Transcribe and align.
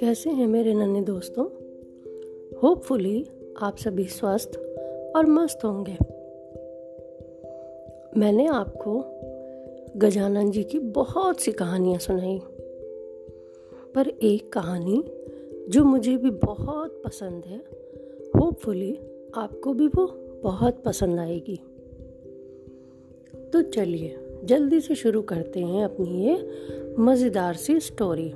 कैसे 0.00 0.30
हैं 0.30 0.46
मेरे 0.46 0.74
नन्हे 0.74 1.02
दोस्तों? 1.02 1.44
होपफुली 2.58 3.26
आप 3.62 3.76
सभी 3.76 4.04
स्वस्थ 4.04 4.50
और 5.16 5.26
मस्त 5.26 5.64
होंगे। 5.64 5.96
मैंने 8.20 8.46
आपको 8.46 9.04
गजानन 9.96 10.50
जी 10.50 10.64
की 10.64 10.78
बहुत 10.78 11.40
सी 11.40 11.52
कहानियाँ 11.52 11.98
सुनाई। 11.98 12.40
पर 13.94 14.08
एक 14.08 14.52
कहानी 14.52 15.04
जो 15.68 15.84
मुझे 15.84 16.16
भी 16.16 16.30
बहुत 16.30 17.02
पसंद 17.04 17.44
है 17.44 17.58
होपफुली 18.36 18.98
आपको 19.34 19.72
भी 19.72 19.86
वो 19.86 20.06
बहुत 20.42 20.82
पसंद 20.84 21.20
आएगी। 21.20 21.60
तो 23.52 23.62
चलिए, 23.62 24.16
जल्दी 24.44 24.80
से 24.80 24.94
शुरू 24.94 25.22
करते 25.22 25.60
हैं 25.60 25.84
अपनी 25.84 26.24
ये 26.24 26.94
मज़ेदार 26.98 27.54
सी 27.54 27.80
स्टोरी 27.80 28.30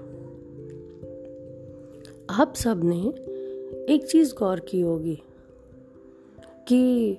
आप 2.31 2.53
सबने 2.57 2.97
एक 3.95 4.07
चीज़ 4.11 4.35
गौर 4.35 4.61
की 4.61 4.81
होगी 4.81 5.23
कि 6.69 7.19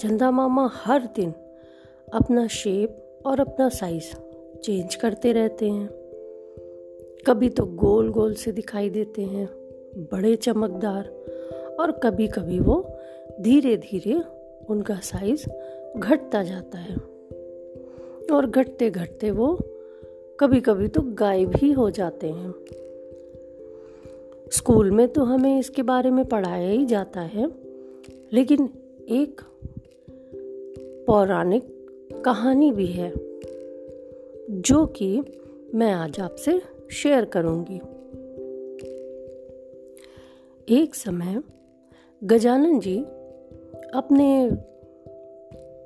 चंदा 0.00 0.30
मामा 0.30 0.70
हर 0.74 1.08
दिन 1.16 1.34
अपना 2.14 2.46
शेप 2.46 3.22
और 3.26 3.40
अपना 3.40 3.68
साइज़ 3.68 4.14
चेंज 4.60 4.94
करते 4.94 5.32
रहते 5.32 5.70
हैं। 5.70 5.88
कभी 7.26 7.48
तो 7.48 7.64
गोल 7.64 8.08
गोल 8.08 8.34
से 8.34 8.52
दिखाई 8.52 8.90
देते 8.90 9.22
हैं, 9.22 9.46
बड़े 10.12 10.36
चमकदार 10.36 11.08
और 11.80 11.92
कभी 11.92 12.28
कभी 12.28 12.60
वो 12.60 12.98
धीरे 13.40 13.76
धीरे 13.76 14.20
उनका 14.68 14.94
साइज़ 14.94 15.46
घटता 15.96 16.42
जाता 16.42 16.78
है। 16.78 17.17
और 18.32 18.46
घटते 18.46 18.90
घटते 18.90 19.30
वो 19.30 19.58
कभी 20.40 20.60
कभी 20.60 20.88
तो 20.88 21.02
गायब 21.14 21.56
ही 21.56 21.72
हो 21.72 21.90
जाते 21.90 22.28
हैं। 22.28 22.54
स्कूल 24.52 24.90
में 24.90 25.08
तो 25.08 25.24
हमें 25.24 25.58
इसके 25.58 25.82
बारे 25.82 26.10
में 26.10 26.24
पढ़ाया 26.24 26.70
ही 26.70 26.84
जाता 26.86 27.20
है, 27.20 27.50
लेकिन 28.32 28.68
एक 29.08 29.40
पौराणिक 31.06 31.66
कहानी 32.24 32.70
भी 32.72 32.86
है, 32.86 33.12
जो 34.50 34.84
कि 34.86 35.22
मैं 35.74 35.92
आज 35.92 36.20
आपसे 36.20 36.60
शेयर 36.92 37.24
करूँगी। 37.24 37.80
एक 40.68 40.94
समय 40.94 41.42
गजानन 42.22 42.80
जी 42.80 42.98
अपने 43.94 44.50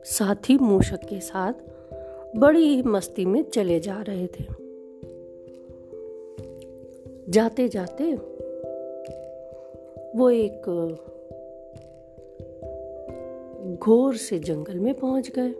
साथी 0.04 0.58
मूषक 0.58 1.04
के 1.04 1.20
साथ 1.20 1.52
बड़ी 2.36 2.68
ही 2.68 2.82
मस्ती 2.82 3.24
में 3.24 3.42
चले 3.42 3.80
जा 3.80 4.02
रहे 4.02 4.26
थे। 4.26 4.44
जाते 7.28 7.68
जाते 7.68 8.12
वो 10.18 10.30
एक 10.30 10.66
घोर 13.82 14.16
से 14.16 14.38
जंगल 14.38 14.78
में 14.78 14.94
पहुँच 14.94 15.30
गए। 15.38 15.52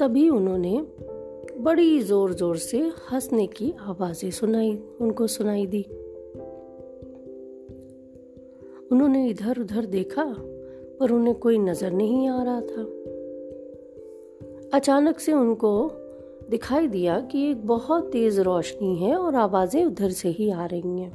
तभी 0.00 0.28
उन्होंने 0.28 0.86
बड़ी 1.58 2.00
ज़ोर 2.00 2.32
ज़ोर 2.32 2.56
से 2.56 2.78
हंसने 3.12 3.46
की 3.46 3.74
आवाज़ें 3.80 4.30
सुनाई, 4.30 4.82
उनको 5.00 5.26
सुनाई 5.26 5.66
दी। 5.66 5.82
उन्होंने 8.92 9.28
इधर 9.28 9.60
उधर 9.60 9.84
देखा, 9.84 10.24
पर 11.00 11.10
उन्हें 11.10 11.34
कोई 11.34 11.58
नज़र 11.58 11.92
नहीं 11.92 12.28
आ 12.28 12.42
रहा 12.42 12.60
था। 12.60 13.01
अचानक 14.74 15.18
से 15.18 15.32
उनको 15.32 15.90
दिखाई 16.50 16.88
दिया 16.88 17.20
कि 17.20 17.50
एक 17.50 17.66
बहुत 17.66 18.12
तेज 18.12 18.38
रोशनी 18.38 18.96
है 18.96 19.16
और 19.16 19.34
आवाज़ें 19.34 19.84
उधर 19.84 20.10
से 20.10 20.28
ही 20.28 20.50
आ 20.50 20.66
रही 20.66 21.00
हैं। 21.00 21.12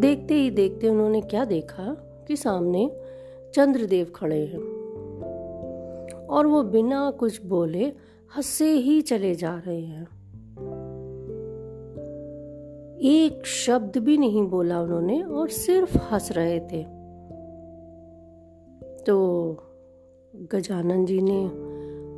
देखते 0.00 0.34
ही 0.34 0.50
देखते 0.50 0.88
उन्होंने 0.88 1.20
क्या 1.20 1.44
देखा 1.44 1.84
कि 2.28 2.36
सामने 2.36 3.00
चंद्रदेव 3.54 4.12
खड़े 4.14 4.46
हैं 4.46 4.60
और 6.26 6.46
वो 6.46 6.62
बिना 6.62 7.10
कुछ 7.10 7.44
बोले 7.44 7.92
हंसे 8.36 8.72
ही 8.72 9.00
चले 9.02 9.34
जा 9.34 9.62
रहे 9.66 9.80
हैं। 9.80 10.04
एक 13.00 13.46
शब्द 13.46 13.98
भी 13.98 14.18
नहीं 14.18 14.48
बोला 14.48 14.80
उन्होंने 14.80 15.22
और 15.22 15.48
सिर्फ़ 15.48 15.98
हंस 15.98 16.32
रहे 16.32 16.60
थे। 16.60 16.82
तो 19.04 19.16
गजानन 20.52 21.04
जी 21.04 21.20
ने 21.22 21.67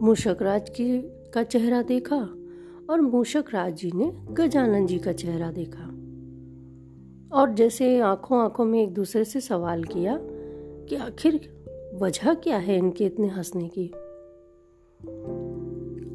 मूषक 0.03 0.37
राज 0.43 0.69
की 0.69 1.01
का 1.35 1.43
चेहरा 1.43 1.83
देखा 1.83 2.17
और 2.91 3.01
मूषक 3.01 3.45
राज 3.55 3.75
जी 3.75 3.93
ने 3.95 4.13
गजानन 4.31 4.87
जी 4.87 4.99
का 4.99 5.13
चेहरा 5.13 5.51
देखा। 5.51 5.85
और 7.41 7.55
जैसे 7.55 8.01
आँखों 8.01 8.43
आँखों 8.43 8.65
में 8.65 8.83
एक 8.83 8.95
दूसरे 8.95 9.25
से 9.25 9.41
सवाल 9.41 9.85
किया 9.85 10.19
कि 10.89 10.97
आखिर 10.97 11.41
वजह 11.95 12.35
क्या 12.35 12.57
है 12.57 12.79
इनके 12.79 13.05
इतने 13.05 13.27
हंसने 13.27 13.69
की? 13.69 13.87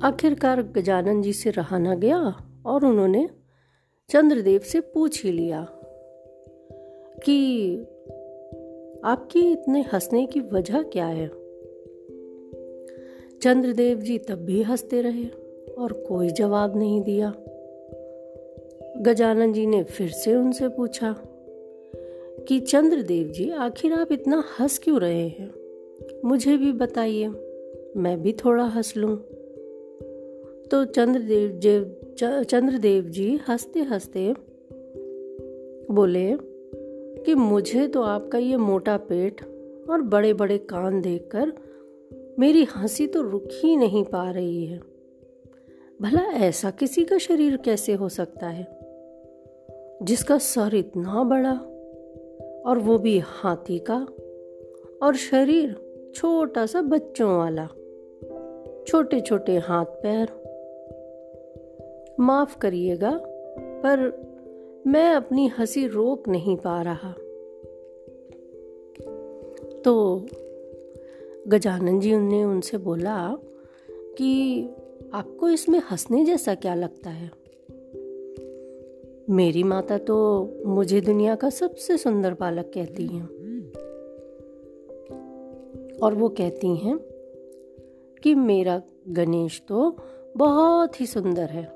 आखिरकार 0.08 0.64
गजानन 0.64 1.22
जी 1.22 1.34
से 1.34 1.50
रहा 1.50 1.78
ना 1.78 1.96
गया 1.96 2.50
और 2.66 2.86
उन्होंने 2.86 3.30
चंद्रदेव 4.10 4.60
से 4.60 4.80
पूछ 4.80 5.24
ही 5.24 5.32
लिया 5.32 5.64
कि 7.26 7.78
आपकी 9.06 9.52
इतने 9.52 9.82
हंसने 9.82 10.26
की 10.26 10.40
वजह 10.40 10.82
क्या 10.82 11.08
है? 11.08 11.45
चंद्रदेव 13.46 13.98
जी 13.98 14.18
तब 14.18 14.36
भी 14.36 14.62
हँसते 14.62 15.02
रहे 15.02 15.26
और 15.78 15.92
कोई 15.92 16.30
जवाब 16.30 16.78
नहीं 16.78 17.02
दिया। 17.02 17.34
गजानन 18.98 19.54
जी 19.54 19.66
ने 19.66 19.84
फिर 19.84 20.10
से 20.10 20.36
उनसे 20.36 20.68
पूछा 20.68 21.16
कि, 22.48 22.60
चंद्रदेव 22.60 23.28
जी, 23.28 23.52
आखिर 23.52 23.94
आप 23.94 24.12
इतना 24.12 24.44
हंस 24.60 24.80
क्यों 24.80 25.00
रहे 25.00 25.28
हैं? 25.28 25.54
मुझे 26.26 26.58
भी 26.58 26.72
बताइए, 26.72 27.28
मैं 27.98 28.22
भी 28.22 28.34
थोड़ा 28.34 28.64
हंस 28.64 28.98
लूँ। 28.98 29.18
तो 30.72 30.86
चंद्रदेव 30.86 31.52
जी 31.52 31.86
चंद्रदेव 32.44 33.04
जी 33.04 33.40
हँसते 33.48 33.80
हँसते 33.80 34.34
बोले 35.92 36.38
कि, 37.24 37.36
मुझे 37.36 37.88
तो 37.88 38.02
आपका 38.02 38.38
ये 38.38 38.58
मोटा 38.58 38.98
पेट 38.98 39.42
और 39.90 40.02
बड़े 40.02 40.34
बड़े 40.34 40.58
कान 40.58 41.02
देखकर 41.02 41.54
मेरी 42.40 42.64
हँसी 42.64 43.08
तो 43.08 43.22
रुक 43.22 43.48
ही 43.52 43.76
नहीं 43.76 44.04
पा 44.04 44.32
रही 44.32 44.66
है। 44.66 44.80
भला 46.02 46.22
ऐसा 46.22 46.72
किसी 46.72 47.06
का 47.06 47.18
शरीर 47.18 47.58
कैसे 47.58 47.94
हो 47.94 48.10
सकता 48.10 48.48
है? 48.48 48.80
जिसका 50.04 50.38
सर 50.38 50.76
इतना 50.76 51.24
बड़ा 51.24 51.54
और 52.70 52.78
वो 52.78 52.98
भी 52.98 53.20
हाथी 53.20 53.80
का 53.80 54.08
और 55.04 55.16
शरीर 55.16 55.76
छोटा 56.16 56.66
सा 56.66 56.82
बच्चों 56.82 57.38
वाला 57.38 57.66
छोटे 58.88 59.22
छोटे 59.22 59.58
हाथ 59.58 59.86
पैर। 59.86 60.28
माफ़ 62.20 62.60
करिएगा, 62.60 63.20
पर 63.60 64.26
मैं 64.88 65.14
अपनी 65.14 65.48
हँसी 65.48 65.88
रोक 65.88 66.28
नहीं 66.28 66.58
पा 66.58 66.82
रहा। 66.82 67.14
तो 69.82 70.26
गजानन 71.48 72.00
जी 72.00 72.18
ने 72.18 72.44
उनसे 72.44 72.78
बोला 72.78 73.38
कि 73.92 74.64
आपको 75.14 75.50
इसमें 75.50 75.80
हंसने 75.80 76.26
जैसा 76.26 76.56
क्या 76.56 76.76
लगता 76.76 77.10
है? 77.10 77.32
मेरी 79.30 79.64
माता 79.64 79.98
तो 79.98 80.50
मुझे 80.66 81.02
दुनिया 81.02 81.36
का 81.36 81.50
सबसे 81.50 81.98
सुंदर 81.98 82.34
बालक 82.34 82.72
कहती 82.74 83.08
हैं। 83.08 83.26
और 86.00 86.14
वो 86.14 86.30
कहती 86.30 86.76
हैं 86.76 87.00
कि 88.24 88.36
मेरा 88.36 88.82
गणेश 89.08 89.64
तो 89.68 89.98
बहुत 90.38 91.02
ही 91.02 91.06
सुंदर 91.06 91.50
है। 91.50 91.76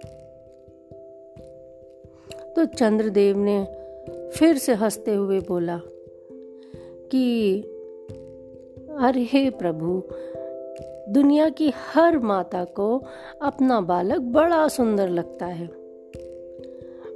तो 2.54 2.66
चंद्रदेव 2.66 3.38
ने 3.38 3.66
फिर 4.30 4.58
से 4.58 4.74
हँसते 4.74 5.14
हुए 5.16 5.40
बोला 5.40 5.82
कि 7.12 7.64
अरे 9.00 9.50
प्रभु, 9.50 10.04
दुनिया 11.12 11.50
की 11.50 11.74
हर 11.94 12.20
माता 12.20 12.64
को 12.64 13.04
अपना 13.42 13.82
बालक 13.82 14.20
बड़ा 14.20 14.68
सुंदर 14.68 15.10
लगता 15.10 15.46
है। 15.46 15.70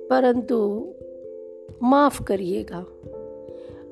परंतु 0.07 0.87
माफ़ 1.83 2.23
करिएगा, 2.23 2.85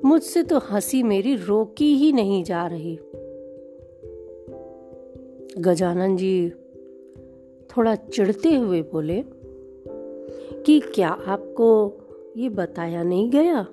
मुझसे 0.05 0.43
तो 0.43 0.57
हँसी 0.57 1.03
मेरी 1.03 1.35
रोकी 1.35 1.95
ही 1.95 2.11
नहीं 2.11 2.43
जा 2.43 2.67
रही। 2.67 2.99
गजानन 5.57 6.17
जी 6.17 6.49
थोड़ा 7.77 7.95
चिढ़ते 7.95 8.55
हुए 8.55 8.81
बोले, 8.81 9.23
कि 10.65 10.79
क्या 10.79 11.09
आपको 11.09 11.93
ये 12.37 12.49
बताया 12.49 13.03
नहीं 13.03 13.29
गया? 13.29 13.67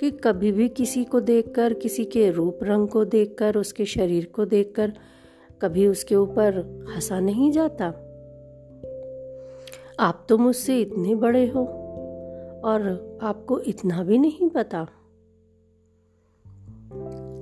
कि 0.00 0.10
कभी 0.10 0.52
भी 0.52 0.68
किसी 0.68 1.04
को 1.04 1.20
देखकर, 1.20 1.72
किसी 1.72 2.04
के 2.04 2.30
रूप 2.30 2.58
रंग 2.62 2.88
को 2.88 3.04
देखकर, 3.04 3.56
उसके 3.56 3.84
शरीर 3.84 4.24
को 4.24 4.44
देखकर 4.44 4.92
कभी 5.62 5.86
उसके 5.86 6.14
ऊपर 6.14 6.56
हंसा 6.94 7.20
नहीं 7.20 7.52
जाता। 7.52 7.86
आप 10.00 10.26
तो 10.28 10.38
मुझसे 10.38 10.80
इतने 10.80 11.14
बड़े 11.14 11.46
हो 11.46 11.64
और 12.64 12.82
आपको 13.22 13.60
इतना 13.60 14.02
भी 14.02 14.18
नहीं 14.18 14.48
पता। 14.48 14.88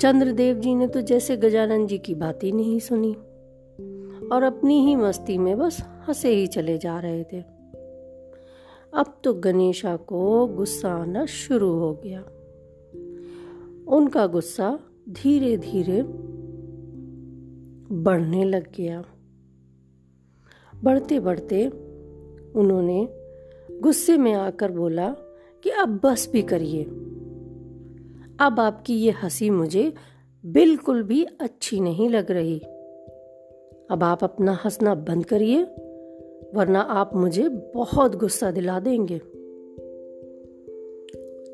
चंद्रदेव 0.00 0.59
जी 0.59 0.75
ने 0.75 0.87
तो 0.87 1.00
जैसे 1.00 1.37
गजानन 1.37 1.87
जी 1.87 1.99
की 1.99 2.14
बात 2.14 2.44
ही 2.44 2.52
नहीं 2.52 2.79
सुनी 2.79 3.12
और 4.29 4.43
अपनी 4.43 4.87
ही 4.87 4.97
मस्ती 4.97 5.38
में 5.38 5.59
बस 5.59 5.82
हंसे 6.09 6.29
ही 6.29 6.47
चले 6.47 6.79
जा 6.79 7.00
रहे 7.00 7.25
थे। 7.25 7.41
अब 8.94 9.20
तो 9.25 9.35
गणेशा 9.35 9.97
को 9.97 10.47
गुस्सा 10.47 10.91
आना 10.91 11.26
शुरू 11.26 11.73
हो 11.75 11.93
गया। 11.94 12.25
उनका 13.88 14.27
गुस्सा 14.27 14.79
धीरे 15.09 15.56
धीरे 15.56 16.03
बढ़ने 17.94 18.44
लग 18.44 18.67
गया। 18.77 19.05
बढ़ते 20.83 21.21
बढ़ते 21.21 21.69
उन्होंने 22.56 23.09
गुस्से 23.81 24.17
में 24.17 24.33
आकर 24.33 24.73
बोला 24.73 25.09
कि 25.62 25.71
अब 25.71 26.00
बस 26.05 26.31
भी 26.33 26.43
करिए। 26.43 26.85
अब 28.41 28.56
आपकी 28.59 28.94
ये 28.94 29.11
हँसी 29.11 29.50
मुझे 29.50 29.94
बिल्कुल 30.47 31.03
भी 31.03 31.25
अच्छी 31.25 31.81
नहीं 31.81 32.09
लग 32.11 32.31
रही। 32.31 32.59
अब 33.91 34.00
आप 34.03 34.25
अपना 34.25 34.53
हंसना 34.53 34.94
बंद 34.94 35.27
करिए, 35.27 35.62
वरना 36.55 36.81
आप 36.81 37.17
मुझे 37.17 37.49
बहुत 37.49 38.17
गुस्सा 38.17 38.50
दिला 38.50 38.81
देंगे। 38.81 39.19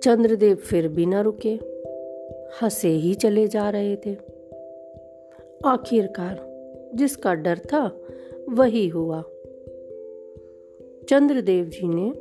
चंद्रदेव 0.00 0.56
फिर 0.56 0.88
भी 0.88 1.06
ना 1.06 1.20
रुके। 1.20 1.71
हंसे 2.62 2.88
ही 2.88 3.14
चले 3.14 3.48
जा 3.48 3.70
रहे 3.70 3.96
थे। 3.96 4.16
आखिरकार 5.64 6.52
जिसका 6.94 7.34
डर 7.34 7.58
था, 7.58 8.00
वही 8.50 8.88
हुआ। 8.88 9.22
चंद्रदेव 11.08 11.64
जी 11.64 11.88
ने, 11.88 12.12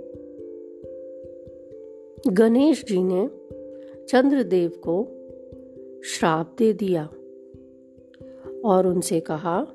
गणेश 2.31 2.85
जी 2.85 3.03
ने 3.03 3.27
चंद्रदेव 4.05 4.69
को 4.69 5.07
श्राप 6.05 6.55
दे 6.57 6.73
दिया 6.73 7.09
और 8.65 8.87
उनसे 8.87 9.19
कहा 9.19 9.67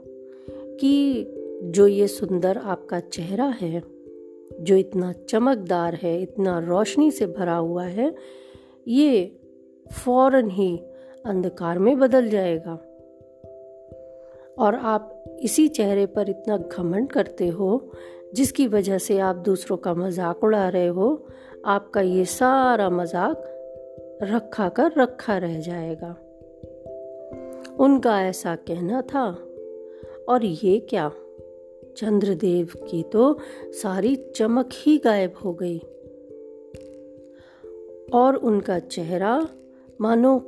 कि 0.51 1.25
जो 1.63 1.87
ये 1.87 2.09
सुंदर 2.09 2.59
आपका 2.59 3.01
चेहरा 3.01 3.45
है, 3.45 3.83
जो 4.61 4.77
इतना 4.77 5.13
चमकदार 5.13 5.95
है, 5.95 6.23
इतना 6.23 6.59
रोशनी 6.59 7.11
से 7.11 7.27
भरा 7.27 7.57
हुआ 7.57 7.85
है, 7.85 8.15
ये 8.89 9.37
फ़ौरन 9.93 10.51
ही 10.51 10.83
अंधकार 11.27 11.79
में 11.79 11.99
बदल 11.99 12.29
जाएगा। 12.29 12.79
और 14.59 14.75
आप 14.75 15.25
इसी 15.43 15.69
चेहरे 15.69 16.07
पर 16.07 16.29
इतना 16.29 16.57
घमंड 16.57 17.13
करते 17.13 17.49
हो, 17.49 17.91
जिसकी 18.35 18.67
वजह 18.67 18.99
से 18.99 19.19
आप 19.19 19.37
दूसरों 19.37 19.77
का 19.77 19.95
मज़ाक 19.95 20.45
उड़ा 20.45 20.69
रहे 20.69 20.87
हो, 20.87 21.27
आपका 21.65 22.01
ये 22.01 22.25
सारा 22.25 22.91
मज़ाक 22.91 23.53
रखा 24.23 24.69
कर 24.69 24.93
रखा 24.99 25.39
रह 25.39 25.61
जाएगा। 25.61 26.17
उनका 27.81 28.23
ऐसा 28.23 28.57
कहना 28.57 29.03
था। 29.03 29.39
और 30.29 30.45
ये 30.45 30.79
क्या? 30.79 31.13
चंद्रदेव 31.97 32.69
की 32.77 33.03
तो 33.03 33.39
सारी 33.67 34.17
चमक 34.17 34.69
ही 34.73 34.99
गायब 34.99 35.35
हो 35.45 35.53
गई। 35.53 35.79
और 38.13 38.35
उनका 38.37 38.79
चेहरा 38.79 39.49
मानो 40.01 40.39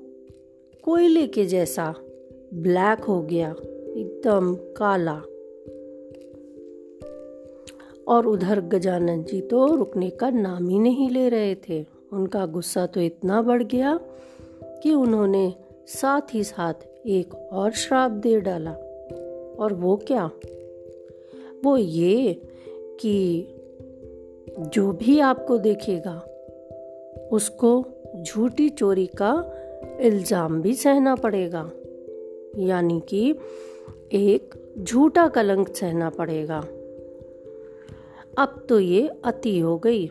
कोयले 0.85 1.27
के 1.27 1.47
जैसा 1.47 1.95
ब्लैक 2.55 3.01
हो 3.01 3.23
गया, 3.23 3.51
एकदम 3.97 4.55
काला। 4.55 5.23
और 8.09 8.27
उधर 8.27 8.61
गजानन 8.61 9.23
जी 9.23 9.41
तो 9.41 9.77
रुकने 9.77 10.11
का 10.11 10.31
नाम 10.31 10.69
ही 10.69 10.79
नहीं 10.79 11.11
ले 11.11 11.29
रहे 11.29 11.55
थे। 11.55 11.85
उनका 12.13 12.47
गुस्सा 12.47 12.87
तो 12.87 13.01
इतना 13.01 13.43
बढ़ 13.43 13.63
गया 13.63 14.01
कि 14.83 14.95
उन्होंने 14.95 15.55
साथ 15.87 16.35
ही 16.35 16.45
साथ 16.45 16.75
एक 17.07 17.35
और 17.35 17.71
श्राप 17.71 18.11
दे 18.11 18.41
डाला। 18.41 18.73
और 19.61 19.73
वो 19.73 19.97
क्या? 19.97 20.31
वो 21.65 21.77
ये 21.77 22.43
कि 23.01 23.47
जो 24.59 24.93
भी 24.93 25.21
आपको 25.21 25.59
देखेगा, 25.59 26.25
उसको 27.33 27.87
झूठी 28.25 28.69
चोरी 28.69 29.07
का 29.07 29.33
इल्ज़ाम 30.01 30.61
भी 30.63 30.75
सहना 30.75 31.15
पड़ेगा। 31.15 31.71
यानी 32.59 33.01
कि 33.09 33.31
एक 34.13 34.55
झूठा 34.79 35.29
कलंक 35.29 35.69
सहना 35.69 36.11
पड़ेगा। 36.11 36.59
अब 38.39 38.67
तो 38.69 38.81
ये 38.81 39.09
अति 39.25 39.59
हो 39.59 39.79
गई। 39.79 40.07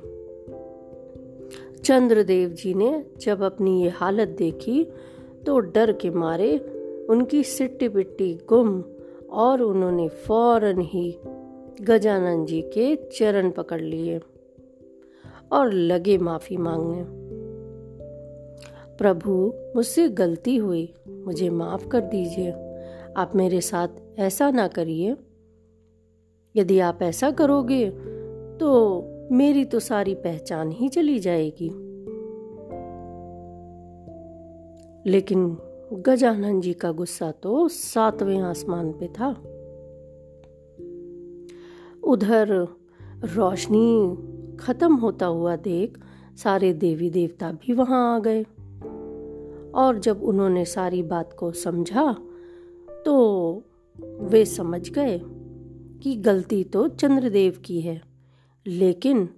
चंद्रदेव 1.83 2.50
जी 2.50 2.74
ने 2.74 3.06
जब 3.21 3.44
अपनी 3.44 3.83
ये 3.83 3.89
हालत 3.89 4.27
देखी 4.27 4.83
तो 5.45 5.60
डर 5.60 5.92
के 5.92 6.10
मारे 6.10 6.57
उनकी 7.10 7.44
सिट्टी 7.44 7.89
पिट्टी 7.89 8.39
गुम 8.50 8.83
और 9.31 9.62
उन्होंने 9.62 10.07
फ़ौरन 10.10 10.81
ही 10.81 11.19
गजानन 11.81 12.45
जी 12.45 12.62
के 12.62 12.95
चरण 12.95 13.50
पकड़ 13.51 13.81
लिए 13.81 14.19
और 15.51 15.74
लगे 15.74 16.18
माफ़ी 16.18 16.57
मांगने। 16.57 17.26
प्रभु, 18.97 19.53
मुझसे 19.75 20.09
गलती 20.09 20.57
हुई। 20.57 20.94
मुझे 21.07 21.49
माफ़ 21.49 21.88
कर 21.88 22.01
दीजिए। 22.01 22.51
आप 23.17 23.31
मेरे 23.35 23.61
साथ 23.61 23.88
ऐसा 24.19 24.51
ना 24.51 24.67
करिए। 24.67 25.15
यदि 26.55 26.79
आप 26.79 26.99
ऐसा 27.01 27.31
करोगे 27.31 27.89
तो 28.59 29.03
मेरी 29.31 29.65
तो 29.65 29.79
सारी 29.79 30.15
पहचान 30.15 30.71
ही 30.71 30.89
चली 30.89 31.19
जाएगी। 31.19 31.69
लेकिन 35.09 35.57
गजानन 35.93 36.61
जी 36.61 36.73
का 36.73 36.91
गुस्सा 36.91 37.31
तो 37.31 37.67
सातवें 37.67 38.39
आसमान 38.39 38.91
पे 38.91 39.07
था। 39.07 39.29
उधर 42.03 42.67
रोशनी 43.35 44.17
खत्म 44.57 44.95
होता 44.95 45.25
हुआ 45.25 45.55
देख 45.55 45.97
सारे 46.43 46.73
देवी 46.73 47.09
देवता 47.09 47.51
भी 47.51 47.73
वहाँ 47.73 48.15
आ 48.15 48.19
गए। 48.19 48.45
और 49.77 50.00
जब 50.00 50.24
उन्होंने 50.24 50.65
सारी 50.65 51.03
बात 51.03 51.33
को 51.33 51.51
समझा 51.51 52.15
तो 53.06 53.15
वे 54.00 54.45
समझ 54.45 54.89
गए 54.89 55.19
कि 56.03 56.15
गलती 56.15 56.63
तो 56.63 56.88
चंद्रदेव 56.88 57.62
की 57.65 57.81
है, 57.81 58.01
लेकिन 58.67 59.29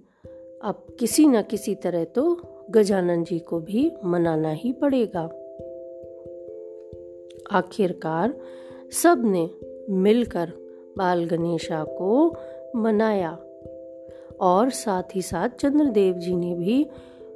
अब 0.62 0.86
किसी 1.00 1.26
न 1.26 1.42
किसी 1.42 1.74
तरह 1.74 2.04
तो 2.04 2.42
गजानन 2.70 3.24
जी 3.24 3.38
को 3.38 3.60
भी 3.60 3.90
मनाना 4.04 4.50
ही 4.50 4.72
पड़ेगा। 4.72 5.22
आखिरकार 7.52 8.34
सबने 8.92 9.50
मिलकर 9.90 10.52
बाल 10.98 11.24
गणेशा 11.24 11.84
को 11.84 12.36
मनाया 12.76 13.32
और 14.40 14.70
साथ 14.70 15.16
ही 15.16 15.22
साथ 15.22 15.48
चंद्रदेव 15.48 16.14
जी 16.14 16.36
ने 16.36 16.54
भी 16.54 16.86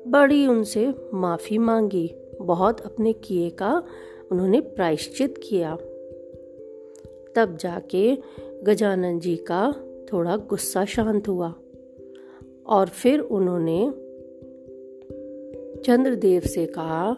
बड़ी 0.07 0.47
उनसे 0.47 0.95
माफ़ी 1.15 1.59
मांगी। 1.59 2.07
बहुत 2.45 2.81
अपने 2.81 3.13
किए 3.13 3.51
का 3.51 3.83
उन्होंने 4.33 4.61
प्रायश्चित 4.61 5.39
किया। 5.39 5.77
तब 7.37 7.57
जाके 7.61 8.17
गजानन 8.63 9.19
जी 9.19 9.37
का 9.37 9.73
थोड़ा 10.13 10.37
गुस्सा 10.37 10.85
शांत 10.85 11.29
हुआ 11.29 11.55
और 12.67 12.89
फिर 12.89 13.21
उन्होंने 13.21 13.93
चंद्रदेव 15.83 16.41
से 16.41 16.67
कहा 16.67 17.17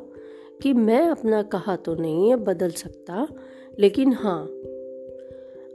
कि 0.63 0.73
मैं 0.73 1.03
अपना 1.09 1.43
कहा 1.43 1.77
तो 1.77 1.95
नहीं 1.95 2.31
है, 2.31 2.37
बदल 2.37 2.71
सकता, 2.71 3.29
लेकिन 3.79 4.13
हाँ 4.13 4.43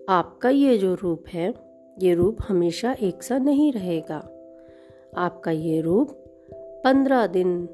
आपका 0.09 0.49
ये 0.49 0.77
जो 0.77 0.93
रूप 0.93 1.27
है, 1.27 1.53
ये 1.99 2.13
रूप 2.13 2.37
हमेशा 2.47 2.95
एक 3.01 3.23
सा 3.23 3.37
नहीं 3.37 3.71
रहेगा। 3.73 4.17
आपका 5.17 5.51
ये 5.51 5.81
रूप 5.81 6.07
पंद्रह 6.83 7.27
दिन 7.27 7.69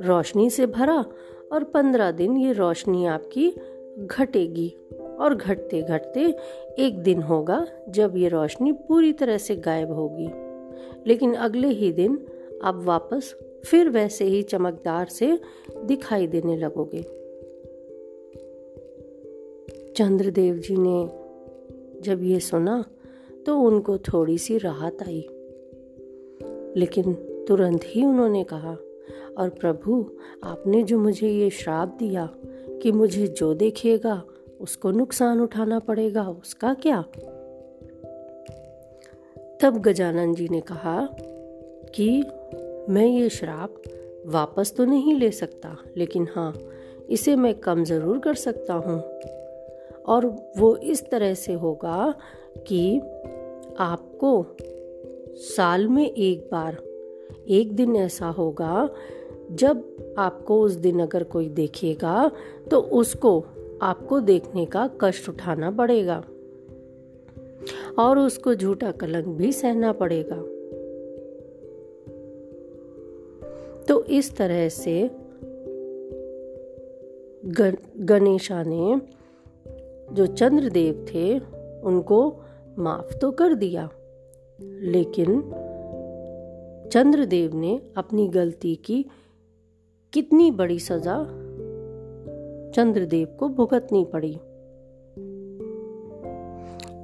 रोशनी 0.00 0.50
से 0.50 0.66
भरा 0.66 1.04
और 1.52 1.64
पंद्रह 1.64 2.10
दिन 2.10 2.36
ये 2.36 2.52
रोशनी 2.52 3.06
आपकी 3.06 3.54
घटेगी 4.06 4.74
और 5.20 5.34
घटते 5.34 5.82
घटते 5.82 6.34
एक 6.78 6.98
दिन 6.98 7.22
होगा 7.22 7.66
जब 7.88 8.12
ये 8.16 8.28
रोशनी 8.28 8.72
पूरी 8.72 9.12
तरह 9.12 9.38
से 9.38 9.56
गायब 9.56 9.90
होगी। 9.90 10.28
लेकिन 11.06 11.34
अगले 11.34 11.68
ही 11.68 11.92
दिन 11.92 12.26
आप 12.64 12.80
वापस 12.84 13.34
फिर 13.66 13.88
वैसे 13.88 14.24
ही 14.24 14.42
चमकदार 14.42 15.06
से 15.06 15.38
दिखाई 15.84 16.26
देने 16.26 16.56
लगोगे। 16.56 17.02
चंद्रदेव 19.92 20.54
जी 20.56 20.76
ने 20.78 21.10
जब 22.00 22.22
ये 22.22 22.40
सुना 22.40 22.84
तो 23.46 23.58
उनको 23.58 23.98
थोड़ी 23.98 24.38
सी 24.38 24.58
राहत 24.58 24.96
आई। 25.02 25.28
लेकिन 26.76 27.12
तुरंत 27.48 27.80
ही 27.84 28.04
उन्होंने 28.04 28.44
कहा 28.44 28.76
और 29.38 29.48
प्रभु, 29.48 30.10
आपने 30.44 30.82
जो 30.82 30.98
मुझे 30.98 31.28
ये 31.28 31.50
श्राप 31.50 31.96
दिया 31.98 32.28
कि 32.82 32.92
मुझे 32.92 33.26
जो 33.26 33.54
देखेगा, 33.54 34.22
उसको 34.60 34.90
नुकसान 34.90 35.40
उठाना 35.40 35.78
पड़ेगा, 35.78 36.28
उसका 36.28 36.74
क्या? 36.74 37.04
तब 39.60 39.78
गजानन 39.78 40.34
जी 40.34 40.48
ने 40.48 40.60
कहा 40.60 41.08
कि, 41.94 42.24
मैं 42.88 43.06
ये 43.06 43.28
श्राप 43.28 43.82
वापस 44.26 44.74
तो 44.76 44.84
नहीं 44.84 45.14
ले 45.14 45.30
सकता, 45.30 45.76
लेकिन 45.96 46.28
हाँ 46.34 46.54
इसे 47.10 47.36
मैं 47.36 47.54
कम 47.54 47.84
ज़रूर 47.84 48.18
कर 48.18 48.34
सकता 48.34 48.74
हूँ। 48.74 49.02
और 50.02 50.52
वो 50.58 50.76
इस 50.76 51.10
तरह 51.10 51.34
से 51.34 51.52
होगा 51.52 52.14
कि 52.66 52.98
आपको 53.78 54.46
साल 55.34 55.88
में 55.88 56.10
एक 56.10 56.48
बार 56.52 56.76
एक 57.48 57.76
दिन 57.76 57.96
ऐसा 57.96 58.28
होगा, 58.28 58.90
जब 59.52 59.84
आपको 60.18 60.60
उस 60.60 60.72
दिन 60.72 61.00
अगर 61.00 61.24
कोई 61.24 61.48
देखेगा 61.48 62.30
तो 62.70 62.80
उसको 62.80 63.44
आपको 63.82 64.20
देखने 64.20 64.66
का 64.66 64.90
कष्ट 65.00 65.28
उठाना 65.28 65.70
पड़ेगा। 65.70 66.24
और 67.98 68.18
उसको 68.18 68.54
झूठा 68.54 68.90
कलंक 68.90 69.26
भी 69.26 69.52
सहना 69.52 69.92
पड़ेगा। 69.92 70.36
तो 73.88 74.04
इस 74.04 74.36
तरह 74.36 74.68
से 74.68 75.10
गणेशा 77.96 78.62
ने 78.62 79.00
जो 80.12 80.26
चंद्रदेव 80.26 81.06
थे, 81.08 81.38
उनको 81.80 82.36
माफ़ 82.78 83.16
तो 83.16 83.30
कर 83.30 83.54
दिया। 83.54 83.90
लेकिन 84.60 85.42
चंद्रदेव 86.92 87.56
ने 87.56 87.82
अपनी 87.96 88.28
गलती 88.28 88.76
की। 88.76 89.04
कितनी 90.12 90.50
बड़ी 90.50 90.78
सजा? 90.78 91.24
चंद्रदेव 92.76 93.36
को 93.40 93.48
भुगतनी 93.48 94.04
पड़ी। 94.04 94.38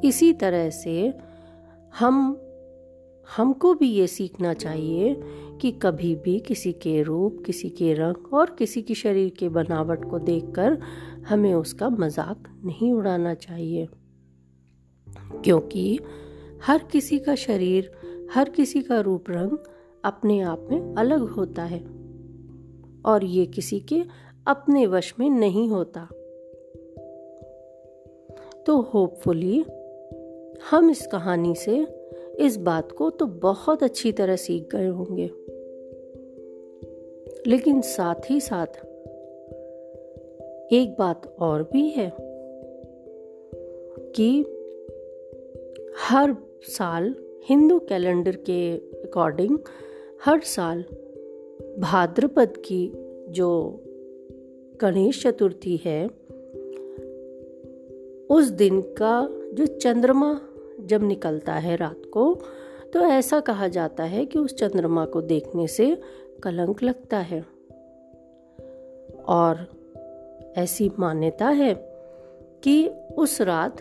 इसी 0.08 0.32
तरह 0.32 0.70
से 0.70 1.14
हम, 1.98 2.40
हमको 3.36 3.74
भी 3.74 3.90
ये 3.90 4.06
सीखना 4.06 4.54
चाहिए 4.54 5.20
कि 5.60 5.72
कभी 5.72 6.14
भी 6.14 6.40
किसी 6.40 6.72
के 6.72 7.02
रूप, 7.02 7.42
किसी 7.46 7.70
के 7.70 7.94
रंग 7.94 8.34
और 8.34 8.56
किसी 8.58 8.82
की 8.82 8.94
शरीर 8.94 9.30
के 9.30 9.48
बनावट 9.48 10.10
को 10.10 10.18
देखकर 10.18 10.80
हमें 11.28 11.54
उसका 11.54 11.88
मज़ाक 11.88 12.60
नहीं 12.64 12.92
उड़ाना 12.92 13.34
चाहिए। 13.34 13.88
क्योंकि 15.44 16.00
हर 16.66 16.78
किसी 16.78 17.18
का 17.18 17.34
शरीर, 17.34 17.92
हर 18.34 18.48
किसी 18.48 18.82
का 18.82 19.00
रूप 19.00 19.24
रंग 19.30 19.58
अपने 20.04 20.40
आप 20.40 20.66
में 20.70 20.94
अलग 20.94 21.20
होता 21.20 21.64
है। 21.64 21.84
और 23.06 23.24
ये 23.24 23.46
किसी 23.46 23.80
के 23.80 24.02
अपने 24.46 24.86
वश 24.86 25.14
में 25.18 25.30
नहीं 25.30 25.68
होता। 25.68 26.08
तो 28.66 28.80
होपफुली 28.80 29.64
हम 30.70 30.90
इस 30.90 31.06
कहानी 31.06 31.54
से 31.54 31.86
इस 32.38 32.56
बात 32.56 32.92
को 32.92 33.10
तो 33.10 33.26
बहुत 33.26 33.82
अच्छी 33.82 34.12
तरह 34.12 34.36
सीख 34.36 34.76
गए 34.76 34.86
होंगे। 34.86 35.30
लेकिन 37.46 37.80
साथ 37.80 38.30
ही 38.30 38.40
साथ, 38.40 38.66
एक 40.72 40.96
बात 40.98 41.36
और 41.40 41.62
भी 41.72 41.88
है 41.88 42.12
कि 44.16 44.42
हर 45.98 46.36
साल 46.62 47.14
हिंदू 47.44 47.78
कैलेंडर 47.78 48.36
के 48.36 48.76
अकॉर्डिंग 48.76 49.58
हर 50.24 50.40
साल 50.40 50.84
भाद्रपद 51.78 52.56
की 52.56 52.92
जो 53.28 53.80
गणेश 54.80 55.22
चतुर्थी 55.22 55.76
है, 55.84 56.06
उस 58.30 58.44
दिन 58.44 58.80
का 58.80 59.28
जो 59.30 59.66
चंद्रमा 59.66 60.40
जब 60.80 61.02
निकलता 61.02 61.54
है 61.54 61.76
रात 61.76 62.02
को 62.12 62.38
तो 62.92 63.00
ऐसा 63.00 63.40
कहा 63.40 63.68
जाता 63.68 64.04
है 64.04 64.26
कि 64.26 64.38
उस 64.38 64.54
चंद्रमा 64.54 65.04
को 65.04 65.22
देखने 65.22 65.66
से 65.66 66.00
कलंक 66.42 66.82
लगता 66.82 67.18
है। 67.18 67.40
और 69.28 69.66
ऐसी 70.56 70.90
मान्यता 70.98 71.48
है 71.48 71.74
कि 72.64 72.90
उस 73.18 73.40
रात 73.40 73.76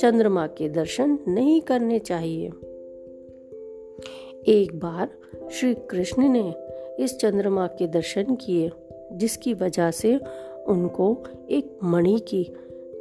चंद्रमा 0.00 0.46
के 0.46 0.68
दर्शन 0.68 1.18
नहीं 1.28 1.60
करने 1.60 1.98
चाहिए। 1.98 2.50
एक 4.48 4.78
बार 4.78 5.10
श्री 5.52 5.74
कृष्ण 5.74 6.28
ने 6.28 6.54
इस 7.04 7.16
चंद्रमा 7.16 7.66
के 7.66 7.86
दर्शन 7.86 8.34
किए, 8.34 8.70
जिसकी 9.12 9.54
वजह 9.54 9.90
से 9.90 10.16
उनको 10.66 11.24
एक 11.50 11.78
मणि 11.84 12.18
की 12.28 12.44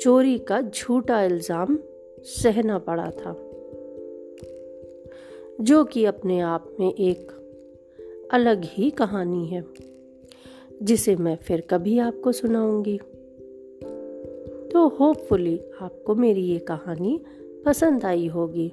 चोरी 0.02 0.38
का 0.40 0.62
झूठा 0.62 1.22
इल्ज़ाम 1.24 1.80
सहना 2.20 2.78
पड़ा 2.80 3.10
था, 3.12 3.34
जो 5.62 5.84
कि 5.84 6.06
अपने 6.06 6.40
आप 6.40 6.76
में 6.80 6.94
एक 6.94 7.32
अलग 8.32 8.62
ही 8.64 8.90
कहानी 8.90 9.46
है, 9.48 9.64
जिसे 10.84 11.16
मैं 11.16 11.36
फिर 11.36 11.62
कभी 11.70 12.00
आपको 12.00 12.32
सुनाऊँगी। 12.32 12.98
तो 14.72 14.88
होपफुली 14.88 15.60
आपको 15.82 16.16
मेरी 16.16 16.42
ये 16.42 16.60
कहानी 16.60 17.20
पसंद 17.66 18.06
आई 18.06 18.28
होगी। 18.28 18.72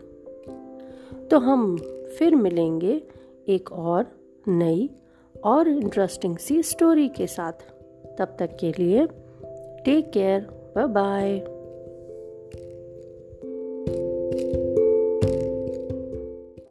तो 1.30 1.38
हम 1.38 1.76
फिर 2.18 2.34
मिलेंगे 2.34 3.02
एक 3.48 3.72
और 3.72 4.06
नई 4.48 4.90
और 5.44 5.68
इंटरेस्टिंग 5.68 6.36
सी 6.36 6.62
स्टोरी 6.62 7.08
के 7.08 7.26
साथ। 7.26 7.52
तब 8.18 8.36
तक 8.38 8.56
के 8.60 8.72
लिए 8.78 9.06
टेक 9.84 10.10
केयर 10.10 10.40
बाय 10.76 10.86
बाय 10.86 11.59